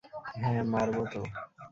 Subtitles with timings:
[0.35, 1.21] হ্যাঁ, মারব তো।